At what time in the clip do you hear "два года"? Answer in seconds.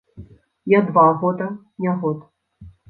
0.81-1.59